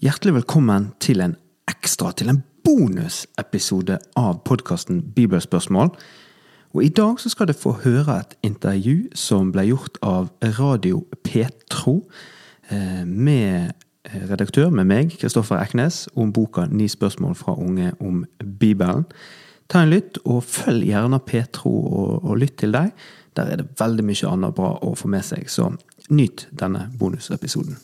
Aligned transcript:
Hjertelig 0.00 0.32
velkommen 0.32 0.86
til 0.96 1.20
en 1.20 1.34
ekstra, 1.68 2.08
til 2.16 2.30
en 2.32 2.38
bonusepisode 2.64 3.98
av 4.16 4.38
podkasten 4.48 5.02
Bibelspørsmål. 5.12 5.90
Og 6.72 6.86
I 6.86 6.88
dag 6.88 7.20
så 7.20 7.28
skal 7.28 7.50
dere 7.50 7.60
få 7.60 7.74
høre 7.82 8.14
et 8.22 8.32
intervju 8.48 9.10
som 9.12 9.50
ble 9.52 9.66
gjort 9.68 10.00
av 10.00 10.30
Radio 10.56 11.02
Petro 11.20 11.98
eh, 12.70 13.04
med 13.04 13.76
redaktør, 14.30 14.70
med 14.72 14.88
meg, 14.88 15.12
Kristoffer 15.20 15.60
Eknes, 15.60 16.06
om 16.16 16.32
boka 16.32 16.64
'Ni 16.64 16.88
spørsmål 16.88 17.36
fra 17.36 17.58
unge 17.60 17.92
om 18.00 18.24
Bibelen'. 18.40 19.04
Ta 19.68 19.82
en 19.82 19.90
lytt, 19.90 20.18
og 20.24 20.44
følg 20.44 20.88
gjerne 20.88 21.20
Petro 21.20 21.76
og, 21.76 22.24
og 22.24 22.38
lytt 22.38 22.56
til 22.56 22.72
deg. 22.72 22.96
Der 23.36 23.42
er 23.42 23.56
det 23.56 23.68
veldig 23.76 24.04
mye 24.04 24.32
annet 24.32 24.54
bra 24.54 24.78
å 24.80 24.96
få 24.96 25.08
med 25.08 25.28
seg, 25.28 25.50
så 25.50 25.74
nyt 26.08 26.48
denne 26.56 26.88
bonusepisoden. 26.98 27.76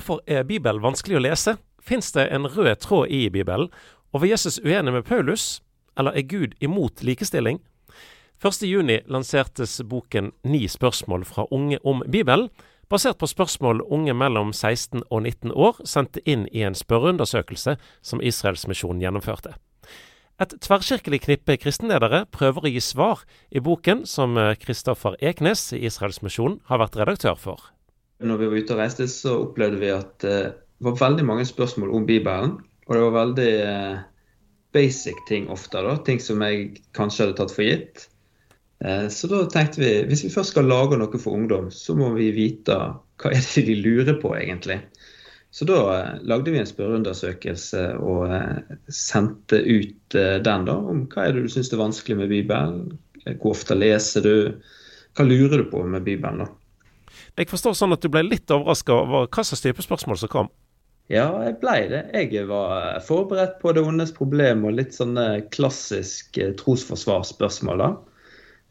Hvorfor 0.00 0.22
er 0.24 0.46
Bibelen 0.48 0.80
vanskelig 0.80 1.18
å 1.18 1.20
lese? 1.20 1.52
Fins 1.84 2.06
det 2.14 2.22
en 2.32 2.46
rød 2.48 2.78
tråd 2.80 3.10
i 3.12 3.26
Bibelen? 3.28 3.66
Og 4.16 4.22
var 4.22 4.30
Jesus 4.30 4.56
uenig 4.64 4.94
med 4.94 5.04
Paulus? 5.04 5.60
Eller 5.92 6.14
er 6.16 6.24
Gud 6.24 6.54
imot 6.64 7.02
likestilling? 7.04 7.58
1.6 8.40 9.10
lansertes 9.12 9.74
boken 9.84 10.30
Ni 10.48 10.62
spørsmål 10.72 11.26
fra 11.28 11.44
unge 11.52 11.76
om 11.84 12.00
Bibelen, 12.08 12.48
basert 12.88 13.18
på 13.20 13.28
spørsmål 13.28 13.82
unge 13.92 14.14
mellom 14.16 14.54
16 14.56 15.02
og 15.10 15.20
19 15.28 15.52
år 15.52 15.82
sendte 15.84 16.22
inn 16.24 16.46
i 16.48 16.62
en 16.64 16.78
spørreundersøkelse 16.78 17.74
som 18.00 18.24
Israelsmisjonen 18.24 19.02
gjennomførte. 19.04 19.52
Et 20.40 20.54
tverrkirkelig 20.64 21.20
knippe 21.26 21.58
kristenledere 21.60 22.22
prøver 22.32 22.64
å 22.64 22.72
gi 22.72 22.80
svar 22.80 23.26
i 23.52 23.60
boken 23.60 24.06
som 24.08 24.40
Kristoffer 24.64 25.20
Eknes 25.20 25.74
i 25.76 25.82
Israelsmisjonen 25.84 26.62
har 26.72 26.80
vært 26.80 26.96
redaktør 27.02 27.36
for. 27.36 27.68
Når 28.20 28.40
vi 28.40 28.48
var 28.50 28.64
ute 28.64 28.74
og 28.74 28.82
reiste, 28.82 29.06
så 29.08 29.38
opplevde 29.46 29.80
vi 29.80 29.92
at 29.94 30.16
det 30.20 30.40
var 30.84 30.96
veldig 31.00 31.24
mange 31.28 31.44
spørsmål 31.48 31.92
om 31.96 32.06
Bibelen. 32.08 32.58
Og 32.90 32.96
det 32.96 33.02
var 33.04 33.12
veldig 33.14 33.50
eh, 33.62 33.98
basic 34.74 35.18
ting 35.28 35.48
ofte, 35.52 35.82
da, 35.84 35.94
ting 36.06 36.18
som 36.22 36.42
jeg 36.42 36.80
kanskje 36.96 37.26
hadde 37.26 37.36
tatt 37.38 37.54
for 37.54 37.66
gitt. 37.66 38.08
Eh, 38.84 39.06
så 39.12 39.30
da 39.30 39.44
tenkte 39.52 39.82
vi 39.82 39.92
hvis 40.08 40.24
vi 40.26 40.32
først 40.34 40.56
skal 40.56 40.66
lage 40.66 40.98
noe 40.98 41.20
for 41.22 41.38
ungdom, 41.38 41.68
så 41.70 41.94
må 41.98 42.10
vi 42.16 42.32
vite 42.34 42.78
hva 43.20 43.30
er 43.30 43.44
det 43.44 43.66
de 43.68 43.76
lurer 43.78 44.18
på 44.18 44.34
egentlig. 44.34 44.80
Så 45.54 45.66
da 45.70 45.78
eh, 45.94 46.18
lagde 46.26 46.50
vi 46.50 46.58
en 46.58 46.66
spørreundersøkelse 46.66 47.84
og 48.02 48.34
sendte 48.90 49.62
ut 49.62 50.18
den 50.18 50.66
da, 50.66 50.74
om 50.74 51.04
hva 51.12 51.28
er 51.28 51.36
det 51.36 51.46
du 51.46 51.52
syns 51.52 51.70
er 51.70 51.84
vanskelig 51.84 52.18
med 52.24 52.32
Bibelen, 52.34 52.96
hvor 53.36 53.52
ofte 53.52 53.78
leser 53.78 54.26
du, 54.26 54.34
hva 55.14 55.28
lurer 55.28 55.60
du 55.60 55.70
på 55.70 55.84
med 55.86 56.02
Bibelen. 56.08 56.42
da. 56.42 56.50
Jeg 57.38 57.50
forstår 57.50 57.76
sånn 57.78 57.94
at 57.94 58.02
du 58.02 58.10
ble 58.12 58.24
litt 58.26 58.50
overraska 58.50 58.94
over 58.94 59.28
hva 59.30 59.44
slags 59.46 59.62
type 59.64 59.84
spørsmål 59.84 60.18
som 60.20 60.32
kom? 60.32 60.50
Ja, 61.10 61.26
jeg 61.42 61.56
ble 61.58 61.76
det. 61.90 62.04
Jeg 62.14 62.46
var 62.46 63.00
forberedt 63.02 63.58
på 63.62 63.72
det 63.74 63.82
ondes 63.82 64.12
problem 64.14 64.62
og 64.68 64.76
litt 64.78 64.94
sånne 64.94 65.42
klassiske 65.50 66.52
trosforsvarsspørsmål. 66.60 67.82
da. 67.82 67.90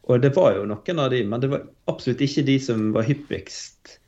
Og 0.08 0.22
det 0.24 0.32
var 0.36 0.56
jo 0.56 0.68
noen 0.68 1.02
av 1.02 1.10
de, 1.12 1.20
men 1.28 1.42
det 1.42 1.50
var 1.52 1.66
absolutt 1.90 2.22
ikke 2.24 2.46
de 2.48 2.56
som 2.64 2.90
var 2.96 3.04
hyppigst. 3.08 3.98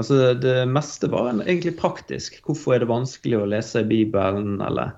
Altså, 0.00 0.34
Det 0.34 0.64
meste 0.66 1.10
var 1.12 1.30
egentlig 1.30 1.76
praktisk. 1.78 2.40
Hvorfor 2.46 2.74
er 2.74 2.82
det 2.82 2.90
vanskelig 2.90 3.38
å 3.38 3.50
lese 3.52 3.84
i 3.84 3.90
Bibelen, 3.90 4.60
eller 4.64 4.96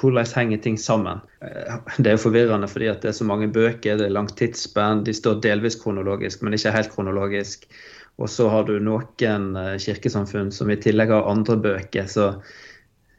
hvordan 0.00 0.30
henger 0.36 0.62
ting 0.62 0.78
sammen? 0.78 1.20
Det 1.98 2.06
er 2.06 2.16
jo 2.16 2.24
forvirrende 2.28 2.70
fordi 2.70 2.88
det 3.02 3.10
er 3.10 3.18
så 3.18 3.26
mange 3.26 3.50
bøker, 3.52 3.98
det 3.98 4.06
er 4.06 4.16
langt 4.16 4.36
tidsspenn, 4.38 5.04
de 5.04 5.12
står 5.14 5.42
delvis 5.44 5.76
kronologisk, 5.82 6.42
men 6.42 6.56
ikke 6.56 6.72
helt 6.74 6.94
kronologisk. 6.94 7.68
Og 8.22 8.30
så 8.30 8.46
har 8.50 8.66
du 8.68 8.76
noen 8.82 9.46
eh, 9.58 9.76
kirkesamfunn 9.82 10.52
som 10.54 10.70
i 10.70 10.78
tillegg 10.80 11.10
har 11.10 11.30
andre 11.30 11.56
bøker. 11.60 12.06
Så 12.10 12.28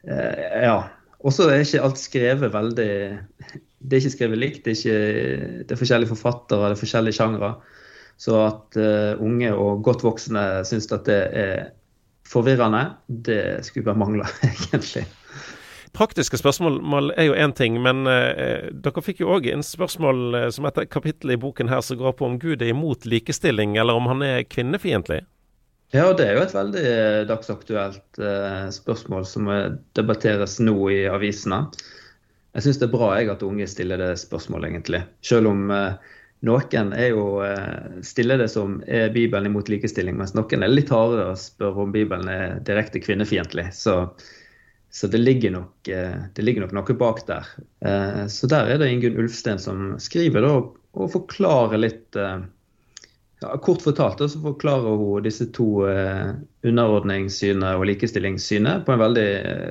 eh, 0.08 0.62
ja. 0.64 0.78
Og 1.20 1.34
så 1.34 1.48
er 1.50 1.64
ikke 1.64 1.82
alt 1.84 1.98
skrevet 2.00 2.52
veldig 2.52 2.90
Det 3.80 3.96
er 3.96 4.02
ikke 4.02 4.14
skrevet 4.14 4.40
likt. 4.40 4.62
Det 4.64 4.72
er, 4.72 4.78
ikke, 4.78 5.64
det 5.64 5.74
er 5.74 5.80
forskjellige 5.80 6.12
forfattere, 6.14 6.70
det 6.70 6.76
er 6.76 6.82
forskjellige 6.84 7.18
sjangre. 7.18 7.52
Så 8.16 8.32
at 8.40 8.78
uh, 8.80 9.20
unge 9.20 9.50
og 9.52 9.82
godt 9.84 10.00
voksne 10.06 10.44
syns 10.64 10.86
at 10.94 11.04
det 11.04 11.18
er 11.36 11.58
forvirrende, 12.26 12.94
det 13.06 13.66
skulle 13.66 13.84
bare 13.84 14.00
mangle, 14.00 14.28
egentlig. 14.72 15.04
Praktiske 15.96 16.36
spørsmål 16.36 17.14
er 17.16 17.30
jo 17.30 17.36
én 17.40 17.54
ting, 17.56 17.78
men 17.80 18.04
eh, 18.10 18.68
dere 18.84 19.02
fikk 19.04 19.22
jo 19.22 19.30
òg 19.32 19.46
en 19.48 19.64
spørsmål 19.64 20.36
eh, 20.36 20.50
som 20.52 20.68
etter 20.68 20.84
kapittel 20.92 21.32
i 21.32 21.38
boken 21.40 21.72
her 21.72 21.80
som 21.84 21.96
går 21.96 22.18
på 22.18 22.28
om 22.28 22.36
Gud 22.42 22.60
er 22.60 22.74
imot 22.74 23.08
likestilling, 23.08 23.78
eller 23.80 23.96
om 23.96 24.10
han 24.12 24.24
er 24.26 24.44
kvinnefiendtlig? 24.44 25.22
Ja, 25.94 26.10
det 26.18 26.26
er 26.26 26.36
jo 26.36 26.44
et 26.44 26.54
veldig 26.56 26.84
eh, 26.90 27.22
dagsaktuelt 27.30 28.20
eh, 28.20 28.66
spørsmål 28.76 29.24
som 29.30 29.48
debatteres 29.96 30.58
nå 30.60 30.76
i 30.92 31.06
avisene. 31.08 31.64
Jeg 32.56 32.64
syns 32.64 32.78
det 32.80 32.86
er 32.88 32.92
bra 32.94 33.10
jeg 33.18 33.28
at 33.28 33.42
unge 33.44 33.66
stiller 33.68 34.00
det 34.00 34.14
spørsmålet, 34.20 34.70
egentlig. 34.70 35.02
Selv 35.24 35.50
om 35.50 35.66
eh, 35.72 36.14
noen 36.48 36.92
er 36.96 37.10
jo, 37.10 37.26
eh, 37.44 38.00
stiller 38.04 38.40
det 38.40 38.48
som 38.52 38.78
er 38.88 39.12
Bibelen 39.12 39.50
imot 39.50 39.68
likestilling, 39.72 40.16
mens 40.16 40.32
noen 40.36 40.64
er 40.64 40.72
litt 40.72 40.92
hardere 40.92 41.30
og 41.32 41.40
spør 41.40 41.82
om 41.84 41.92
Bibelen 41.92 42.28
er 42.32 42.58
direkte 42.64 43.02
kvinnefiendtlig. 43.04 43.70
Så 43.76 44.02
så 44.96 45.06
det 45.06 45.18
ligger, 45.18 45.50
nok, 45.50 45.88
eh, 45.88 46.14
det 46.34 46.42
ligger 46.42 46.62
nok, 46.64 46.70
noe 46.72 46.94
bak 46.96 47.18
der. 47.28 47.48
Eh, 47.84 48.26
så 48.32 48.48
der 48.48 48.70
er 48.72 48.78
det 48.80 48.86
Ingunn 48.88 49.18
Ulfsten 49.20 49.58
som 49.60 49.90
skriver 50.00 50.40
da, 50.40 50.52
og 50.96 51.10
forklarer 51.12 51.82
litt 51.82 52.16
eh, 52.16 52.38
ja, 53.42 53.50
Kort 53.60 53.84
fortalt 53.84 54.22
så 54.24 54.40
forklarer 54.40 54.96
hun 54.96 55.26
disse 55.26 55.50
to 55.52 55.84
underordningssynet 55.84 57.76
og 57.76 57.84
likestillingssynet 57.90 58.86
på 58.86 58.94
en 58.94 59.02
veldig 59.02 59.26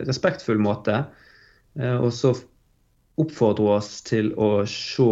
respektfull 0.06 0.62
måte. 0.62 1.00
Og 1.74 2.12
så 2.14 2.36
oppfordrer 3.18 3.66
hun 3.66 3.80
oss 3.80 4.04
til 4.06 4.30
å 4.38 4.52
se 4.70 5.10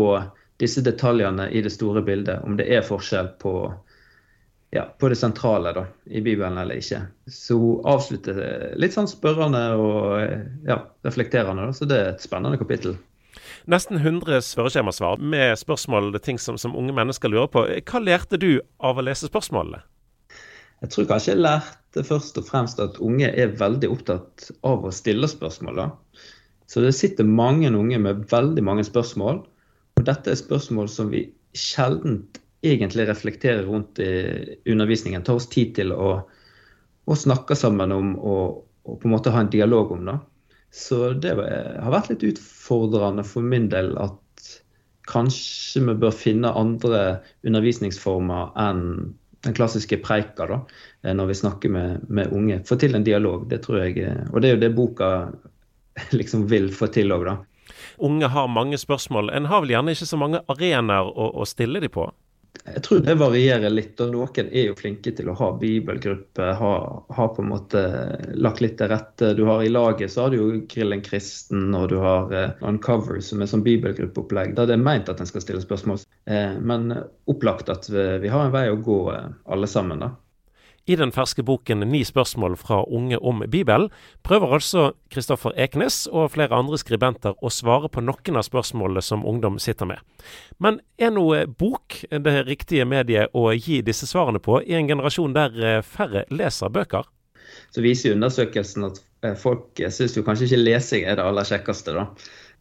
disse 0.62 0.85
detaljene 0.85 1.50
i 1.50 1.66
det 1.66 1.73
store 1.73 2.06
bildet. 2.06 2.46
Om 2.46 2.62
det 2.62 2.69
er 2.69 2.85
forskjell 2.85 3.34
på 3.41 3.56
ja, 4.73 4.84
på 5.00 5.09
det 5.09 5.16
sentrale 5.16 5.72
da, 5.73 5.85
i 6.06 6.22
Bibelen 6.22 6.57
eller 6.57 6.79
ikke. 6.81 7.03
Så 7.29 7.57
hun 7.59 7.85
avslutter 7.85 8.39
litt 8.81 8.95
sånn 8.95 9.09
spørrende 9.09 9.61
og 9.78 10.66
ja, 10.66 10.79
reflekterende, 11.06 11.67
da, 11.69 11.75
så 11.78 11.85
det 11.89 12.00
er 12.00 12.09
et 12.13 12.25
spennende 12.25 12.57
kapittel. 12.57 12.95
Nesten 13.69 14.00
100 14.01 14.41
spørreskjemasvar 14.44 15.22
med 15.22 15.53
spørsmål 15.61 16.17
ting 16.25 16.41
som, 16.41 16.57
som, 16.57 16.73
unge 16.75 16.95
mennesker 16.95 17.29
lurer 17.29 17.51
på. 17.53 17.63
Hva 17.85 18.01
lærte 18.01 18.39
du 18.41 18.57
av 18.81 18.97
å 18.97 19.06
lese 19.06 19.29
spørsmålene? 19.29 19.84
Jeg 20.84 20.91
tror 20.91 21.07
kanskje 21.13 21.31
jeg 21.35 21.44
lærte 21.45 22.03
først 22.09 22.41
og 22.41 22.50
fremst 22.50 22.81
at 22.84 22.97
unge 23.00 23.29
er 23.29 23.53
veldig 23.59 23.94
opptatt 23.94 24.50
av 24.67 24.84
å 24.84 24.91
stille 24.91 25.29
spørsmål. 25.29 25.79
Da. 25.79 26.25
Så 26.67 26.81
det 26.84 26.95
sitter 26.97 27.29
mange 27.29 27.69
unge 27.69 28.01
med 28.01 28.25
veldig 28.34 28.66
mange 28.66 28.90
spørsmål. 28.90 29.44
Og 30.01 30.07
dette 30.09 30.34
er 30.34 30.41
spørsmål 30.41 30.90
som 30.90 31.13
vi 31.13 31.28
sjelden 31.53 32.23
egentlig 32.63 33.07
reflektere 33.07 33.63
rundt 33.68 34.00
i 34.00 34.12
undervisningen. 34.66 35.24
Ta 35.24 35.35
oss 35.35 35.50
tid 35.51 35.75
til 35.75 35.91
å, 35.91 36.12
å 37.06 37.18
snakke 37.19 37.57
sammen 37.59 37.91
om 37.91 38.13
og, 38.19 38.63
og, 38.88 39.00
på 39.01 39.09
en 39.09 39.16
måte 39.16 39.34
ha 39.35 39.44
en 39.44 39.51
dialog 39.53 39.91
om 39.96 40.06
det. 40.07 40.18
Så 40.73 41.12
det 41.22 41.35
har 41.38 41.94
vært 41.94 42.09
litt 42.13 42.23
utfordrende 42.31 43.25
for 43.28 43.46
min 43.46 43.68
del 43.69 43.94
at 44.02 44.19
kanskje 45.12 45.84
vi 45.90 45.97
bør 46.00 46.16
finne 46.16 46.53
andre 46.56 47.03
undervisningsformer 47.44 48.56
enn 48.63 49.13
den 49.44 49.56
klassiske 49.57 50.00
preika 50.00 50.47
da, 50.47 50.59
når 51.03 51.34
vi 51.34 51.35
snakker 51.35 51.72
med, 51.73 52.06
med, 52.07 52.31
unge. 52.31 52.62
Få 52.63 52.78
til 52.79 52.96
en 52.96 53.03
dialog, 53.03 53.44
det 53.52 53.59
tror 53.66 53.81
jeg. 53.84 54.06
Og 54.31 54.40
det 54.40 54.50
er 54.50 54.56
jo 54.56 54.62
det 54.62 54.72
boka 54.78 55.09
liksom 56.19 56.47
vil 56.47 56.72
få 56.73 56.88
til 56.96 57.12
òg, 57.12 57.28
da. 57.28 57.35
Unge 58.03 58.28
har 58.31 58.47
mange 58.47 58.79
spørsmål. 58.79 59.29
En 59.35 59.46
har 59.52 59.62
vel 59.63 59.75
gjerne 59.75 59.94
ikke 59.94 60.07
så 60.07 60.19
mange 60.19 60.40
arenaer 60.50 61.11
å, 61.11 61.28
å 61.43 61.46
stille 61.47 61.84
dem 61.84 61.91
på? 61.93 62.08
Jeg 62.64 62.84
tror 62.85 63.00
det 63.03 63.16
varierer 63.20 63.73
litt. 63.73 64.00
og 64.02 64.14
Noen 64.14 64.50
er 64.50 64.70
jo 64.70 64.76
flinke 64.78 65.11
til 65.16 65.29
å 65.29 65.35
ha 65.35 65.50
bibelgruppe, 65.59 66.52
ha, 66.59 66.73
ha 67.17 67.26
på 67.35 67.44
en 67.44 67.50
måte 67.50 67.82
lagt 68.40 68.61
litt 68.64 68.78
til 68.79 68.91
rette. 68.94 69.34
Du 69.38 69.44
har 69.50 69.64
I 69.66 69.72
laget 69.73 70.14
så 70.14 70.26
har 70.26 70.34
du 70.34 70.38
jo 70.38 70.61
Grillen 70.72 71.03
kristen, 71.03 71.73
og 71.76 71.90
du 71.91 71.97
har 72.03 72.32
uh, 72.32 72.53
Uncover, 72.64 73.20
som 73.26 73.41
er 73.41 73.52
sånn 73.52 73.66
bibelgruppeopplegg. 73.66 74.55
Der 74.55 74.70
det 74.70 74.78
er 74.78 74.85
meint 74.85 75.11
at 75.11 75.20
en 75.20 75.29
skal 75.29 75.44
stille 75.44 75.64
spørsmål. 75.66 76.05
Eh, 76.29 76.55
men 76.61 76.94
opplagt 77.29 77.73
at 77.73 77.90
vi, 77.91 78.05
vi, 78.23 78.32
har 78.32 78.47
en 78.47 78.55
vei 78.55 78.67
å 78.72 78.79
gå, 78.79 79.00
uh, 79.11 79.34
alle 79.50 79.70
sammen. 79.70 80.05
da. 80.05 80.14
I 80.85 80.96
den 81.00 81.12
ferske 81.16 81.44
boken 81.47 81.80
'Ni 81.80 82.03
spørsmål 82.03 82.58
fra 82.59 82.82
unge 82.84 83.18
om 83.18 83.44
Bibelen' 83.47 83.90
prøver 84.24 84.53
altså 84.53 84.91
Kristoffer 85.09 85.53
Eknes 85.56 86.08
og 86.12 86.32
flere 86.32 86.52
andre 86.52 86.78
skribenter 86.78 87.38
å 87.40 87.50
svare 87.50 87.88
på 87.88 88.03
noen 88.03 88.35
av 88.35 88.44
spørsmålene 88.44 89.02
som 89.02 89.24
ungdom 89.26 89.59
sitter 89.64 89.88
med. 89.88 90.03
Men 90.59 90.82
er 91.00 91.16
noe 91.16 91.46
bok 91.47 92.03
det 92.12 92.35
riktige 92.50 92.85
mediet 92.85 93.32
å 93.34 93.53
gi 93.56 93.80
disse 93.82 94.09
svarene 94.12 94.44
på 94.44 94.59
i 94.59 94.76
en 94.76 94.91
generasjon 94.91 95.34
der 95.34 95.56
eh, 95.64 95.82
færre 95.82 96.26
leser 96.30 96.68
bøker? 96.68 97.08
Så 97.72 97.82
viser 97.82 98.18
undersøkelsen 98.18 98.84
at 98.90 99.00
eh, 99.24 99.40
folk 99.40 99.79
syns 99.88 100.18
jo 100.18 100.24
kanskje 100.28 100.52
ikke 100.52 100.66
lesing 100.66 101.08
er 101.08 101.16
det 101.16 101.24
aller 101.24 101.47
kjekkeste, 101.47 101.96
da. 101.96 102.09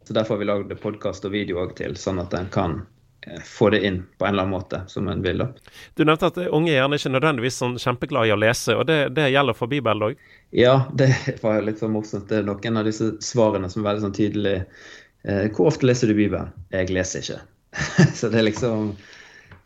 Så 0.06 0.14
Derfor 0.14 0.34
har 0.34 0.44
vi 0.44 0.50
lagd 0.50 0.80
podkast 0.82 1.26
og 1.26 1.34
video 1.34 1.58
òg 1.62 1.74
til, 1.78 1.98
sånn 1.98 2.22
at 2.22 2.34
en 2.38 2.46
kan 2.54 2.78
eh, 2.82 3.01
få 3.46 3.70
det 3.70 3.82
inn 3.86 4.00
på 4.18 4.26
en 4.26 4.32
eller 4.34 4.46
annen 4.46 4.56
måte, 4.56 4.80
som 4.90 5.08
en 5.08 5.22
vil. 5.22 5.44
da. 5.44 5.74
Du 5.94 6.04
nevnte 6.04 6.30
at 6.32 6.40
unge 6.48 6.72
gjerne 6.72 6.98
ikke 6.98 7.12
nødvendigvis 7.14 7.60
sånn 7.62 7.76
kjempeglad 7.78 8.30
i 8.30 8.34
å 8.34 8.40
lese, 8.40 8.74
og 8.78 8.88
det, 8.90 8.98
det 9.18 9.28
gjelder 9.30 9.58
for 9.58 9.70
Bibelen 9.70 10.08
òg? 10.08 10.26
Ja, 10.52 10.82
det 10.92 11.12
var 11.44 11.62
litt 11.64 11.78
sånn 11.80 11.94
morsomt. 11.94 12.26
Det 12.28 12.42
er 12.42 12.48
noen 12.48 12.80
av 12.80 12.88
disse 12.88 13.14
svarene 13.24 13.70
som 13.72 13.82
er 13.82 13.92
veldig 13.92 14.06
sånn 14.08 14.18
tydelig 14.18 14.56
Eh, 15.22 15.50
hvor 15.54 15.66
ofte 15.66 15.86
leser 15.86 16.10
du 16.10 16.16
Bibelen? 16.18 16.50
Jeg 16.74 16.90
leser 16.90 17.22
ikke. 17.22 17.40
så 18.18 18.28
det 18.28 18.40
er 18.40 18.48
liksom 18.50 18.94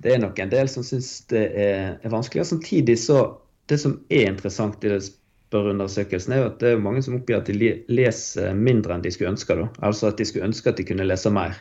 Det 0.04 0.12
er 0.12 0.20
nok 0.22 0.38
en 0.38 0.50
del 0.52 0.68
som 0.68 0.84
syns 0.84 1.24
det 1.32 1.46
er, 1.56 1.96
er 2.02 2.12
vanskelig. 2.12 2.44
Og 2.44 2.50
samtidig 2.50 2.98
så 3.00 3.38
Det 3.66 3.78
som 3.82 3.96
er 4.12 4.28
interessant 4.30 4.84
i 4.84 4.90
det 4.92 5.00
spørreundersøkelsen, 5.02 6.32
er 6.32 6.38
jo 6.38 6.50
at 6.52 6.60
det 6.60 6.68
er 6.70 6.82
mange 6.82 7.00
som 7.02 7.16
oppgir 7.16 7.40
at 7.40 7.48
de 7.50 7.72
leser 7.90 8.52
mindre 8.54 8.94
enn 8.94 9.02
de 9.02 9.10
skulle 9.10 9.32
ønske. 9.32 9.56
Da. 9.58 9.66
Altså 9.88 10.12
at 10.12 10.20
de 10.20 10.26
skulle 10.28 10.46
ønske 10.46 10.70
at 10.70 10.78
de 10.78 10.84
kunne 10.86 11.06
lese 11.06 11.32
mer. 11.34 11.56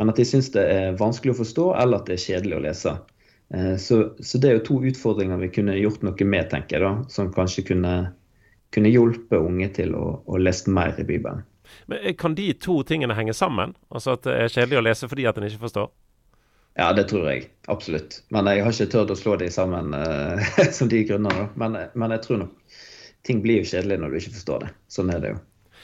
Men 0.00 0.10
at 0.12 0.18
de 0.18 0.24
syns 0.26 0.50
det 0.54 0.64
er 0.72 0.98
vanskelig 1.00 1.34
å 1.34 1.40
forstå, 1.42 1.66
eller 1.82 2.00
at 2.00 2.08
det 2.08 2.16
er 2.16 2.24
kjedelig 2.24 2.56
å 2.56 2.64
lese. 2.64 2.94
Eh, 3.54 3.76
så, 3.76 4.02
så, 4.18 4.40
det 4.40 4.48
er 4.48 4.58
jo 4.58 4.66
to 4.68 4.80
utfordringer 4.88 5.40
vi 5.42 5.52
kunne 5.52 5.76
gjort 5.76 6.04
noe 6.06 6.28
med, 6.28 6.48
tenker 6.50 6.78
jeg, 6.78 6.84
da, 6.86 6.92
som 7.12 7.32
kanskje 7.34 7.66
kunne, 7.72 7.94
kunne 8.72 8.92
hjulpe 8.92 9.40
unge 9.40 9.68
til 9.76 9.96
å, 9.98 10.06
å 10.24 10.40
lese 10.40 10.72
mer 10.72 10.96
i 10.96 11.06
Bibelen. 11.08 11.44
Men 11.86 12.00
eh, 12.00 12.16
Kan 12.18 12.36
de 12.38 12.52
to 12.54 12.80
tingene 12.88 13.16
henge 13.18 13.36
sammen? 13.36 13.76
Altså 13.92 14.16
at 14.16 14.24
det 14.28 14.38
er 14.38 14.54
kjedelig 14.54 14.80
å 14.80 14.86
lese 14.88 15.10
fordi 15.10 15.28
at 15.28 15.38
en 15.38 15.48
ikke 15.48 15.66
forstår? 15.66 15.92
Ja, 16.80 16.88
det 16.96 17.10
tror 17.10 17.28
jeg. 17.28 17.50
Absolutt. 17.68 18.22
Men 18.32 18.48
jeg 18.48 18.64
har 18.64 18.72
ikke 18.72 18.92
turt 18.94 19.12
å 19.12 19.18
slå 19.18 19.36
de 19.36 19.50
sammen 19.52 19.92
uh, 19.92 20.40
som 20.76 20.88
de 20.88 21.02
grunner. 21.04 21.50
Men, 21.60 21.76
men 21.92 22.14
jeg 22.16 22.24
tror 22.24 22.44
nok 22.46 22.78
ting 23.28 23.42
blir 23.44 23.60
jo 23.60 23.68
kjedelig 23.74 24.00
når 24.00 24.14
du 24.14 24.20
ikke 24.22 24.36
forstår 24.38 24.64
det. 24.64 24.70
Sånn 24.90 25.12
er 25.12 25.20
det 25.20 25.34
jo. 25.34 25.42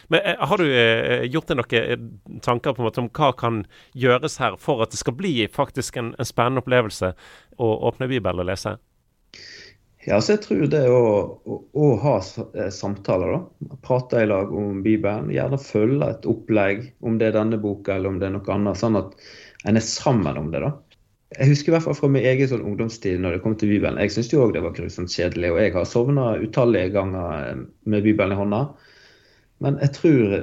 Men 0.09 0.21
eh, 0.25 0.41
Har 0.51 0.59
du 0.61 0.67
eh, 0.69 1.25
gjort 1.29 1.51
deg 1.51 1.61
noen 1.61 2.41
tanker 2.45 2.75
på 2.75 2.83
en 2.83 2.89
måte 2.89 3.03
om 3.05 3.11
hva 3.13 3.33
kan 3.37 3.63
gjøres 3.95 4.39
her 4.43 4.59
for 4.61 4.83
at 4.85 4.95
det 4.95 5.01
skal 5.01 5.17
bli 5.19 5.35
faktisk 5.53 6.01
en, 6.01 6.15
en 6.19 6.29
spennende 6.29 6.65
opplevelse 6.65 7.13
å 7.59 7.73
åpne 7.91 8.11
Bibelen 8.11 8.45
og 8.45 8.51
lese? 8.51 8.79
Ja, 10.07 10.21
så 10.25 10.37
jeg 10.37 10.45
tror 10.47 10.69
det 10.73 10.85
å, 10.89 11.03
å, 11.45 11.59
å 11.77 11.89
ha 12.01 12.15
samtaler, 12.73 13.35
da. 13.35 13.77
Prate 13.85 14.23
i 14.25 14.29
lag 14.31 14.53
om 14.57 14.81
Bibelen. 14.85 15.29
Gjerne 15.35 15.59
følge 15.61 16.09
et 16.15 16.29
opplegg, 16.31 16.87
om 17.05 17.19
det 17.21 17.29
er 17.29 17.37
denne 17.37 17.59
boka 17.61 17.99
eller 17.99 18.15
om 18.15 18.21
det 18.21 18.31
er 18.31 18.37
noe 18.39 18.55
annet. 18.55 18.81
Sånn 18.81 18.97
at 18.97 19.13
en 19.69 19.77
er 19.77 19.85
sammen 19.85 20.39
om 20.41 20.53
det. 20.55 20.63
da. 20.65 20.73
Jeg 21.37 21.51
husker 21.51 21.73
i 21.73 21.75
hvert 21.75 21.85
fall 21.85 21.97
fra 21.99 22.09
min 22.09 22.25
egen 22.25 22.49
sånn 22.49 22.65
ungdomstid 22.65 23.21
når 23.21 23.37
det 23.37 23.43
kom 23.45 23.57
til 23.61 23.75
Bibelen. 23.75 24.01
Jeg 24.01 24.15
syntes 24.15 24.33
jo 24.33 24.47
òg 24.47 24.55
det 24.57 24.63
var 24.65 24.73
grusomt 24.77 25.13
kjedelig, 25.13 25.51
og 25.53 25.59
jeg 25.61 25.75
har 25.75 25.89
sovna 25.89 26.29
utallige 26.41 26.95
ganger 26.95 27.51
eh, 27.51 27.59
med 27.93 28.07
Bibelen 28.07 28.33
i 28.33 28.39
hånda. 28.39 28.63
Men 29.65 29.79
jeg 29.83 29.95
tror 29.97 30.35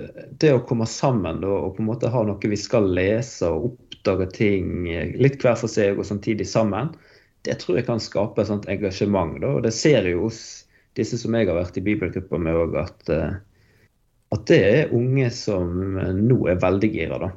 det 0.42 0.52
å 0.52 0.64
komme 0.68 0.88
sammen 0.90 1.40
da, 1.44 1.48
og 1.48 1.78
på 1.78 1.84
en 1.84 1.90
måte 1.90 2.12
ha 2.12 2.24
noe 2.28 2.52
vi 2.52 2.60
skal 2.60 2.90
lese 2.98 3.48
og 3.48 3.70
oppdage 3.72 4.28
ting 4.36 4.90
litt 5.16 5.40
hver 5.44 5.56
for 5.60 5.72
seg 5.72 6.00
og 6.00 6.08
samtidig 6.08 6.48
sammen, 6.50 6.92
det 7.48 7.60
tror 7.62 7.80
jeg 7.80 7.88
kan 7.88 8.02
skape 8.02 8.42
et 8.42 8.50
sånt 8.50 8.68
engasjement. 8.72 9.38
Da. 9.42 9.54
Og 9.56 9.64
det 9.66 9.74
ser 9.78 10.08
jo 10.10 10.26
hos 10.26 10.42
disse 10.98 11.20
som 11.22 11.36
jeg 11.36 11.48
har 11.50 11.58
vært 11.58 11.78
i 11.80 11.86
bibelgruppa 11.86 12.40
med 12.42 12.60
òg, 12.60 12.78
at, 12.82 13.10
eh, 13.14 13.36
at 14.36 14.46
det 14.50 14.62
er 14.66 14.96
unge 14.96 15.30
som 15.36 15.98
nå 16.20 16.40
er 16.52 16.62
veldig 16.64 16.92
gira. 16.92 17.32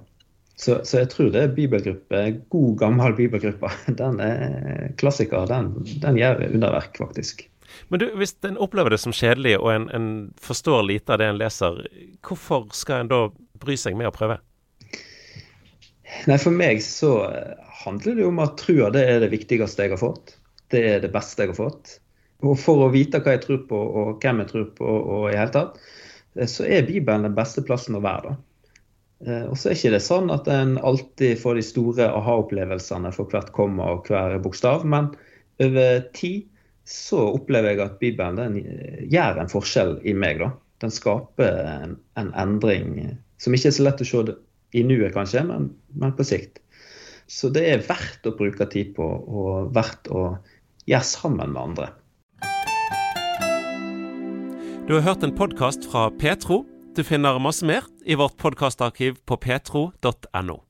Så, 0.59 0.81
så, 0.83 1.05
jeg 1.05 1.11
tror 1.13 1.29
det 1.31 1.43
er 1.45 1.55
bibelgruppe, 1.55 2.23
god, 2.51 2.71
gammel 2.81 3.15
bibelgruppe. 3.19 3.71
Den 4.01 4.19
er 4.23 4.89
klassiker. 4.99 5.47
Den, 5.47 5.71
den 6.03 6.19
gjør 6.19 6.43
underverk, 6.49 6.99
faktisk. 6.99 7.45
Men 7.89 8.03
du, 8.03 8.07
hvis 8.21 8.35
en 8.49 8.59
opplever 8.61 8.95
det 8.95 9.01
som 9.03 9.15
kjedelig, 9.15 9.57
og 9.61 9.71
en, 9.73 9.87
en, 9.95 10.09
forstår 10.43 10.83
lite 10.89 11.15
av 11.15 11.21
det 11.23 11.31
en 11.31 11.41
leser, 11.41 11.81
hvorfor 12.27 12.69
skal 12.77 13.05
en 13.05 13.13
da 13.13 13.21
bry 13.61 13.77
seg 13.81 13.99
med 13.99 14.11
å 14.11 14.15
prøve? 14.15 14.39
Nei, 16.27 16.39
For 16.41 16.55
meg 16.55 16.83
så 16.85 17.13
handler 17.85 18.19
det 18.19 18.27
om 18.27 18.43
at 18.43 18.59
trua 18.61 18.91
det 18.95 19.05
er 19.07 19.23
det 19.23 19.33
viktigste 19.35 19.87
jeg 19.87 19.95
har 19.95 20.01
fått. 20.01 20.37
Det 20.73 20.83
er 20.85 21.01
det 21.05 21.13
beste 21.13 21.45
jeg 21.45 21.53
har 21.53 21.61
fått. 21.61 21.99
Og 22.45 22.59
for 22.61 22.85
å 22.87 22.93
vite 22.95 23.21
hva 23.23 23.35
jeg 23.35 23.45
tror 23.45 23.65
på, 23.69 23.79
og 23.79 24.23
hvem 24.23 24.45
jeg 24.45 24.53
tror 24.53 24.69
på, 24.79 24.89
og 24.89 25.31
i 25.31 25.37
hele 25.37 25.53
tatt, 25.55 25.81
så 26.47 26.67
er 26.69 26.87
Bibelen 26.87 27.27
den 27.27 27.37
beste 27.37 27.65
plassen 27.67 27.99
å 27.99 28.05
være. 28.05 28.33
da. 28.33 28.37
Eh, 29.27 29.45
og 29.51 29.57
så 29.59 29.71
er 29.71 29.79
ikke 29.79 29.95
det 29.97 30.05
sånn 30.05 30.31
at 30.31 30.47
en 30.53 30.77
alltid 30.79 31.41
får 31.43 31.59
de 31.59 31.65
store 31.67 32.07
aha-opplevelsene 32.15 33.11
for 33.15 33.31
hvert 33.33 33.51
komma 33.57 33.91
og 33.97 34.11
hver 34.11 34.37
bokstav, 34.43 34.87
men 34.87 35.11
over 35.63 36.05
tid 36.15 36.47
så 36.89 37.21
opplever 37.35 37.75
jeg 37.75 37.85
at 37.85 37.99
Bibelen 38.01 38.59
eh, 38.63 39.05
gjør 39.13 39.43
en 39.43 39.51
forskjell 39.53 39.99
i 40.09 40.15
meg. 40.17 40.41
da. 40.41 40.53
Den 40.81 40.95
skaper 40.95 41.59
en, 41.69 41.97
en 42.21 42.31
endring 42.39 43.19
som 43.43 43.55
ikke 43.55 43.71
er 43.71 43.77
så 43.77 43.85
lett 43.85 44.03
å 44.03 44.09
se 44.09 44.23
i 44.77 44.85
nuet, 44.85 45.13
kanskje, 45.15 45.45
men, 45.49 45.71
men, 45.97 46.15
på 46.17 46.27
sikt. 46.27 46.63
Så 47.29 47.51
det 47.53 47.65
er 47.69 47.85
verdt 47.85 48.27
å 48.29 48.35
bruke 48.37 48.67
tid 48.73 48.95
på, 48.97 49.05
og 49.05 49.73
verdt 49.77 50.09
å 50.09 50.31
gjøre 50.89 51.05
sammen 51.05 51.53
med 51.55 51.63
andre. 51.71 51.91
Du 54.89 54.95
har 54.97 55.05
hørt 55.05 55.25
en 55.27 55.35
podkast 55.37 55.85
fra 55.91 56.09
Petro. 56.21 56.63
Du 56.97 57.05
finner 57.05 57.37
masse 57.43 57.67
mer 57.69 57.85
i 58.09 58.17
vårt 58.17 58.39
podkastarkiv 58.41 59.21
på 59.29 59.37
petro.no. 59.45 60.63